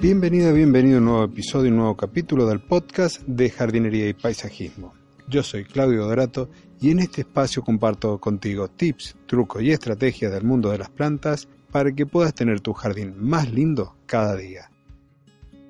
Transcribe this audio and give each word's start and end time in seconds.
Bienvenida, 0.00 0.52
bienvenido 0.52 0.98
a 0.98 1.00
un 1.00 1.06
nuevo 1.06 1.24
episodio, 1.24 1.70
un 1.70 1.78
nuevo 1.78 1.96
capítulo 1.96 2.46
del 2.46 2.60
podcast 2.60 3.20
de 3.22 3.50
jardinería 3.50 4.08
y 4.08 4.12
paisajismo. 4.12 4.94
Yo 5.26 5.42
soy 5.42 5.64
Claudio 5.64 6.04
Dorato 6.04 6.48
y 6.80 6.92
en 6.92 7.00
este 7.00 7.22
espacio 7.22 7.64
comparto 7.64 8.20
contigo 8.20 8.68
tips, 8.68 9.16
trucos 9.26 9.60
y 9.60 9.72
estrategias 9.72 10.30
del 10.30 10.44
mundo 10.44 10.70
de 10.70 10.78
las 10.78 10.88
plantas 10.88 11.48
para 11.72 11.90
que 11.90 12.06
puedas 12.06 12.32
tener 12.32 12.60
tu 12.60 12.74
jardín 12.74 13.16
más 13.18 13.50
lindo 13.50 13.96
cada 14.06 14.36
día. 14.36 14.70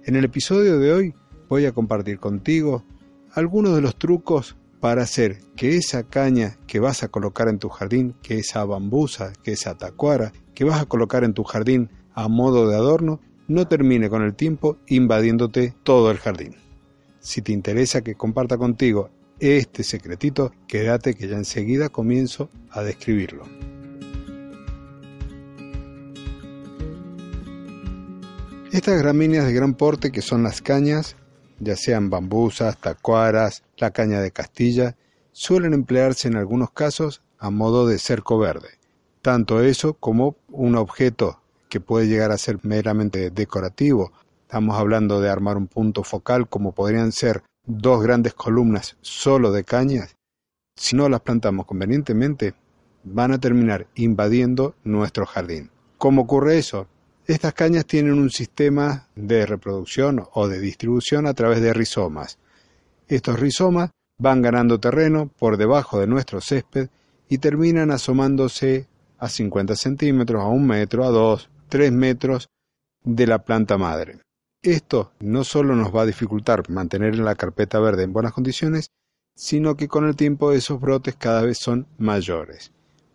En 0.04 0.14
el 0.14 0.27
episodio 0.27 0.79
de 0.79 0.92
hoy 0.92 1.14
voy 1.48 1.64
a 1.64 1.72
compartir 1.72 2.20
contigo 2.20 2.84
algunos 3.32 3.74
de 3.74 3.80
los 3.80 3.96
trucos 3.96 4.56
para 4.79 5.04
hacer 5.04 5.38
que 5.56 5.76
esa 5.76 6.02
caña 6.02 6.58
que 6.66 6.80
vas 6.80 7.02
a 7.02 7.08
colocar 7.08 7.48
en 7.48 7.58
tu 7.58 7.70
jardín, 7.70 8.14
que 8.22 8.40
esa 8.40 8.62
bambusa, 8.66 9.32
que 9.42 9.52
esa 9.52 9.79
tacuara, 9.79 10.32
que 10.54 10.64
vas 10.64 10.82
a 10.82 10.86
colocar 10.86 11.24
en 11.24 11.32
tu 11.32 11.45
jardín 11.45 11.88
a 12.12 12.29
modo 12.29 12.68
de 12.68 12.76
adorno, 12.76 13.21
no 13.48 13.66
termine 13.66 14.11
con 14.11 14.22
el 14.22 14.34
tiempo 14.34 14.76
invadiéndote 14.86 15.75
todo 15.82 16.11
el 16.11 16.18
jardín. 16.18 16.54
Si 17.18 17.43
te 17.43 17.52
interesa 17.52 18.02
que 18.02 18.14
comparta 18.14 18.56
contigo 18.58 19.11
este 19.40 19.82
secretito, 19.82 20.52
quédate 20.66 21.14
que 21.14 21.29
ya 21.29 21.36
enseguida 21.36 21.89
comienzo 21.89 22.50
a 22.70 22.82
describirlo. 22.82 23.44
Estas 28.70 28.98
gramíneas 29.00 29.46
de 29.46 29.54
gran 29.54 29.75
porte 29.75 30.12
que 30.12 30.22
son 30.22 30.42
las 30.42 30.61
cañas, 30.61 31.17
ya 31.58 31.75
sean 31.75 32.11
bambusas, 32.11 32.78
tacuaras, 32.78 33.64
la 33.78 33.91
caña 33.91 34.20
de 34.20 34.30
Castilla, 34.30 34.97
suelen 35.33 35.72
emplearse 35.72 36.28
en 36.28 36.36
algunos 36.36 36.70
casos 36.72 37.22
a 37.39 37.50
modo 37.50 37.86
de 37.86 37.98
cerco 37.98 38.39
verde. 38.39 38.69
Tanto 39.22 39.62
eso 39.62 39.94
como 39.94 40.36
un 40.48 40.77
objeto 40.77 41.41
que 41.69 41.81
puede 41.81 42.08
llegar 42.08 42.33
a 42.33 42.39
ser 42.39 42.58
meramente 42.62 43.31
decorativo. 43.31 44.12
Estamos 44.42 44.78
hablando 44.78 45.20
de 45.20 45.29
armar 45.29 45.56
un 45.56 45.67
punto 45.67 46.03
focal 46.03 46.48
como 46.48 46.73
podrían 46.73 47.12
ser 47.12 47.42
dos 47.67 48.03
grandes 48.03 48.34
columnas 48.34 48.97
solo 49.03 49.53
de 49.53 49.65
cañas. 49.65 50.17
Si 50.77 50.97
no 50.97 51.09
las 51.09 51.20
plantamos 51.20 51.67
convenientemente, 51.67 52.55
van 53.05 53.33
a 53.33 53.39
terminar 53.39 53.87
invadiendo 53.95 54.75
nuestro 54.84 55.27
jardín. 55.27 55.70
¿Cómo 55.98 56.23
ocurre 56.23 56.59
eso? 56.59 56.87
Estas 57.27 57.53
cañas 57.53 57.85
tienen 57.85 58.14
un 58.14 58.31
sistema 58.31 59.09
de 59.14 59.45
reproducción 59.45 60.25
o 60.33 60.48
de 60.48 60.61
distribución 60.61 61.27
a 61.27 61.35
través 61.35 61.61
de 61.61 61.75
rizomas. 61.75 62.39
Estos 63.07 63.39
rizomas 63.39 63.91
van 64.19 64.41
ganando 64.41 64.81
terreno 64.81 65.31
por 65.39 65.57
debajo 65.57 66.01
de 66.01 66.07
nuestro 66.07 66.41
césped 66.41 66.89
y 67.29 67.39
terminan 67.39 67.91
asomándose 67.91 68.89
a 69.19 69.29
50 69.29 69.77
centímetros, 69.77 70.42
a 70.42 70.47
un 70.47 70.67
metro, 70.67 71.05
a 71.05 71.09
dos, 71.09 71.51
3 71.69 71.92
metros 71.92 72.48
de 73.05 73.27
la 73.27 73.44
planta 73.44 73.78
madre. 73.78 74.20
Esto 74.62 75.12
no 75.20 75.44
solo 75.44 75.77
nos 75.77 75.94
va 75.94 76.02
a 76.02 76.06
dificultar 76.06 76.69
mantener 76.69 77.16
la 77.19 77.36
carpeta 77.36 77.78
verde 77.78 78.02
en 78.02 78.12
buenas 78.12 78.33
condiciones, 78.33 78.91
sino 79.36 79.77
que 79.77 79.86
con 79.86 80.06
el 80.06 80.16
tiempo 80.16 80.52
esos 80.52 80.80
brotes 80.80 81.14
cada 81.16 81.42
vez 81.42 81.58
son 81.58 81.86
mayores. 81.96 82.72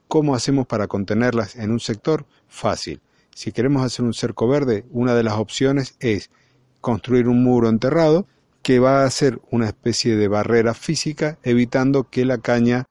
¿Cómo 0.08 0.36
hacemos 0.36 0.68
para 0.68 0.88
contenerlas 0.88 1.56
en 1.56 1.72
un 1.72 1.80
sector? 1.80 2.26
Fácil. 2.48 3.02
Si 3.36 3.52
queremos 3.52 3.84
hacer 3.84 4.06
un 4.06 4.14
cerco 4.14 4.48
verde, 4.48 4.86
una 4.92 5.16
de 5.16 5.24
las 5.24 5.34
opciones 5.34 5.96
es 6.00 6.30
construir 6.80 7.28
un 7.28 7.44
muro 7.44 7.68
enterrado 7.68 8.28
que 8.62 8.80
va 8.80 9.04
a 9.04 9.10
ser 9.10 9.42
una 9.52 9.68
especie 9.68 10.16
de 10.16 10.28
barrera 10.28 10.74
física 10.74 11.38
evitando 11.44 12.10
que 12.10 12.26
la 12.26 12.38
caña 12.38 12.86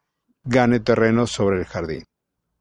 gane 0.44 0.80
terreno 0.80 1.26
sobre 1.26 1.60
el 1.60 1.64
jardín. 1.64 2.04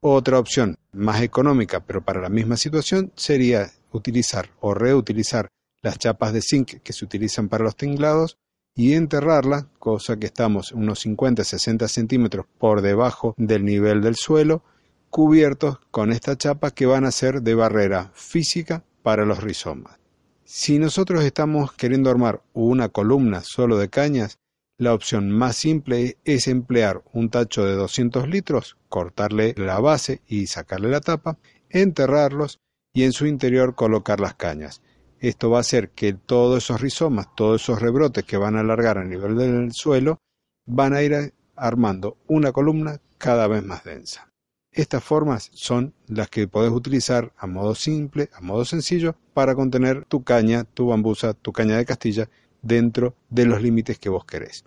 Otra 0.04 0.40
opción 0.40 0.78
más 0.90 1.22
económica, 1.22 1.78
pero 1.78 2.04
para 2.04 2.20
la 2.20 2.28
misma 2.28 2.56
situación, 2.56 3.12
sería 3.14 3.70
utilizar 3.92 4.50
o 4.58 4.74
reutilizar 4.74 5.46
las 5.80 5.96
chapas 5.96 6.32
de 6.32 6.42
zinc 6.42 6.82
que 6.82 6.92
se 6.92 7.04
utilizan 7.04 7.48
para 7.48 7.62
los 7.62 7.76
tinglados 7.76 8.36
y 8.74 8.94
enterrarla, 8.94 9.68
cosa 9.78 10.16
que 10.16 10.26
estamos 10.26 10.72
unos 10.72 11.06
50-60 11.06 11.86
centímetros 11.86 12.46
por 12.58 12.82
debajo 12.82 13.34
del 13.36 13.64
nivel 13.64 14.02
del 14.02 14.16
suelo, 14.16 14.64
cubiertos 15.08 15.78
con 15.92 16.10
esta 16.10 16.36
chapa 16.36 16.72
que 16.72 16.86
van 16.86 17.04
a 17.04 17.12
ser 17.12 17.40
de 17.40 17.54
barrera 17.54 18.10
física 18.12 18.82
para 19.04 19.24
los 19.24 19.40
rizomas. 19.40 20.00
Si 20.44 20.80
nosotros 20.80 21.22
estamos 21.22 21.74
queriendo 21.74 22.10
armar 22.10 22.42
una 22.54 22.88
columna 22.88 23.42
solo 23.44 23.78
de 23.78 23.88
cañas, 23.88 24.40
la 24.82 24.94
opción 24.94 25.30
más 25.30 25.56
simple 25.56 26.18
es 26.24 26.48
emplear 26.48 27.04
un 27.12 27.30
tacho 27.30 27.64
de 27.64 27.74
200 27.74 28.28
litros, 28.28 28.76
cortarle 28.88 29.54
la 29.56 29.78
base 29.78 30.22
y 30.26 30.48
sacarle 30.48 30.88
la 30.88 31.00
tapa, 31.00 31.38
enterrarlos 31.70 32.58
y 32.92 33.04
en 33.04 33.12
su 33.12 33.26
interior 33.26 33.76
colocar 33.76 34.18
las 34.18 34.34
cañas. 34.34 34.82
Esto 35.20 35.50
va 35.50 35.58
a 35.58 35.60
hacer 35.60 35.90
que 35.90 36.14
todos 36.14 36.64
esos 36.64 36.80
rizomas, 36.80 37.28
todos 37.36 37.62
esos 37.62 37.80
rebrotes 37.80 38.24
que 38.24 38.36
van 38.36 38.56
a 38.56 38.60
alargar 38.60 38.98
a 38.98 39.04
nivel 39.04 39.36
del 39.36 39.72
suelo, 39.72 40.18
van 40.66 40.94
a 40.94 41.02
ir 41.02 41.32
armando 41.54 42.18
una 42.26 42.50
columna 42.50 43.00
cada 43.18 43.46
vez 43.46 43.64
más 43.64 43.84
densa. 43.84 44.32
Estas 44.72 45.04
formas 45.04 45.50
son 45.52 45.94
las 46.08 46.28
que 46.28 46.48
puedes 46.48 46.72
utilizar 46.72 47.32
a 47.36 47.46
modo 47.46 47.76
simple, 47.76 48.30
a 48.34 48.40
modo 48.40 48.64
sencillo, 48.64 49.14
para 49.32 49.54
contener 49.54 50.06
tu 50.06 50.24
caña, 50.24 50.64
tu 50.64 50.88
bambusa, 50.88 51.34
tu 51.34 51.52
caña 51.52 51.76
de 51.76 51.84
castilla 51.84 52.28
dentro 52.62 53.14
de 53.30 53.46
los 53.46 53.62
límites 53.62 53.98
que 54.00 54.08
vos 54.08 54.24
querés. 54.24 54.64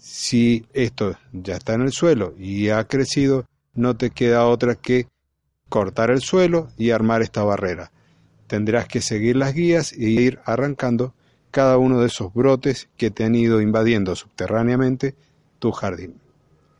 Si 0.00 0.64
esto 0.72 1.18
ya 1.30 1.56
está 1.56 1.74
en 1.74 1.82
el 1.82 1.92
suelo 1.92 2.34
y 2.38 2.70
ha 2.70 2.82
crecido, 2.84 3.44
no 3.74 3.98
te 3.98 4.10
queda 4.10 4.46
otra 4.46 4.74
que 4.74 5.06
cortar 5.68 6.10
el 6.10 6.22
suelo 6.22 6.68
y 6.78 6.90
armar 6.90 7.20
esta 7.20 7.44
barrera. 7.44 7.92
Tendrás 8.46 8.88
que 8.88 9.02
seguir 9.02 9.36
las 9.36 9.52
guías 9.52 9.92
e 9.92 10.08
ir 10.08 10.40
arrancando 10.46 11.12
cada 11.50 11.76
uno 11.76 12.00
de 12.00 12.06
esos 12.06 12.32
brotes 12.32 12.88
que 12.96 13.10
te 13.10 13.24
han 13.24 13.34
ido 13.34 13.60
invadiendo 13.60 14.16
subterráneamente 14.16 15.14
tu 15.58 15.70
jardín. 15.70 16.14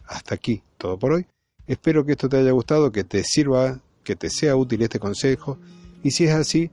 Hasta 0.07 0.35
aquí 0.35 0.63
todo 0.79 0.99
por 0.99 1.13
hoy. 1.13 1.27
Espero 1.67 2.07
que 2.07 2.13
esto 2.13 2.29
te 2.29 2.39
haya 2.39 2.53
gustado, 2.53 2.91
que 2.91 3.05
te 3.05 3.23
sirva, 3.23 3.81
que 4.03 4.17
te 4.17 4.31
sea 4.31 4.57
útil 4.57 4.81
este 4.81 4.99
consejo 4.99 5.59
y 6.03 6.13
si 6.13 6.25
es 6.25 6.33
así, 6.33 6.71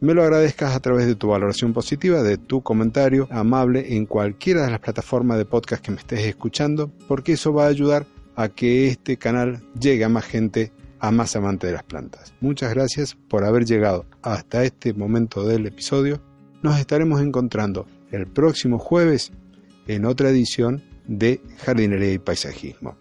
me 0.00 0.14
lo 0.14 0.22
agradezcas 0.22 0.74
a 0.74 0.80
través 0.80 1.06
de 1.06 1.16
tu 1.16 1.28
valoración 1.28 1.72
positiva, 1.72 2.22
de 2.22 2.38
tu 2.38 2.62
comentario 2.62 3.26
amable 3.30 3.96
en 3.96 4.06
cualquiera 4.06 4.64
de 4.64 4.70
las 4.70 4.80
plataformas 4.80 5.38
de 5.38 5.44
podcast 5.44 5.84
que 5.84 5.90
me 5.90 5.98
estés 5.98 6.20
escuchando, 6.20 6.90
porque 7.08 7.32
eso 7.32 7.52
va 7.52 7.64
a 7.64 7.68
ayudar 7.68 8.06
a 8.36 8.48
que 8.48 8.86
este 8.86 9.16
canal 9.16 9.60
llegue 9.78 10.04
a 10.04 10.08
más 10.08 10.24
gente, 10.24 10.72
a 11.00 11.10
más 11.10 11.34
amantes 11.34 11.68
de 11.68 11.74
las 11.74 11.82
plantas. 11.82 12.32
Muchas 12.40 12.72
gracias 12.72 13.16
por 13.28 13.44
haber 13.44 13.64
llegado 13.64 14.06
hasta 14.22 14.62
este 14.62 14.94
momento 14.94 15.44
del 15.44 15.66
episodio. 15.66 16.20
Nos 16.62 16.78
estaremos 16.78 17.20
encontrando 17.20 17.86
el 18.12 18.28
próximo 18.28 18.78
jueves 18.78 19.32
en 19.88 20.04
otra 20.04 20.30
edición 20.30 20.82
de 21.08 21.40
Jardinería 21.64 22.12
y 22.12 22.18
Paisajismo. 22.18 22.96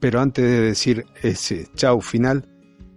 Pero 0.00 0.20
antes 0.20 0.44
de 0.44 0.60
decir 0.60 1.06
ese 1.22 1.68
chau 1.76 2.00
final, 2.00 2.48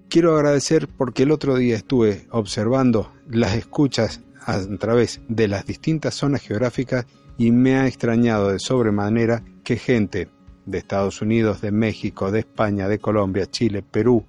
quiero 0.10 0.36
agradecer 0.36 0.88
porque 0.88 1.24
el 1.24 1.32
otro 1.32 1.56
día 1.56 1.76
estuve 1.76 2.28
observando 2.32 3.12
las 3.30 3.56
escuchas 3.56 4.22
a 4.46 4.60
través 4.78 5.22
de 5.28 5.48
las 5.48 5.66
distintas 5.66 6.16
zonas 6.16 6.42
geográficas 6.42 7.06
y 7.38 7.52
me 7.52 7.76
ha 7.76 7.88
extrañado 7.88 8.50
de 8.50 8.60
sobremanera 8.60 9.44
que 9.64 9.78
gente 9.78 10.30
de 10.66 10.78
Estados 10.78 11.22
Unidos, 11.22 11.62
de 11.62 11.72
México, 11.72 12.32
de 12.32 12.40
España, 12.40 12.88
de 12.88 13.00
Colombia, 13.00 13.50
Chile, 13.50 13.84
Perú, 13.84 14.26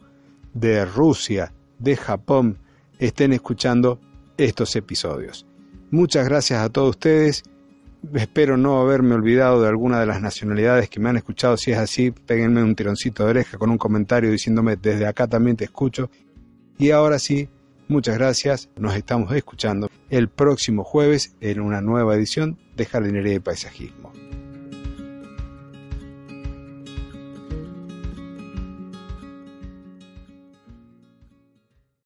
de 0.54 0.84
Rusia, 0.84 1.52
de 1.78 1.96
Japón, 1.96 2.58
estén 2.98 3.32
escuchando 3.32 4.00
estos 4.36 4.74
episodios. 4.76 5.46
Muchas 5.90 6.26
gracias 6.26 6.60
a 6.60 6.68
todos 6.68 6.90
ustedes 6.90 7.44
Espero 8.14 8.56
no 8.56 8.80
haberme 8.80 9.14
olvidado 9.14 9.62
de 9.62 9.68
alguna 9.68 10.00
de 10.00 10.06
las 10.06 10.20
nacionalidades 10.20 10.88
que 10.88 11.00
me 11.00 11.08
han 11.08 11.16
escuchado. 11.16 11.56
Si 11.56 11.72
es 11.72 11.78
así, 11.78 12.10
péguenme 12.10 12.62
un 12.62 12.74
tironcito 12.74 13.24
de 13.24 13.30
oreja 13.30 13.58
con 13.58 13.70
un 13.70 13.78
comentario 13.78 14.30
diciéndome 14.30 14.76
desde 14.76 15.06
acá 15.06 15.26
también 15.26 15.56
te 15.56 15.64
escucho. 15.64 16.10
Y 16.78 16.90
ahora 16.90 17.18
sí, 17.18 17.48
muchas 17.88 18.16
gracias. 18.18 18.68
Nos 18.76 18.94
estamos 18.94 19.32
escuchando 19.32 19.88
el 20.10 20.28
próximo 20.28 20.84
jueves 20.84 21.34
en 21.40 21.60
una 21.60 21.80
nueva 21.80 22.14
edición 22.14 22.58
de 22.76 22.86
Jardinería 22.86 23.34
y 23.34 23.40
Paisajismo. 23.40 24.12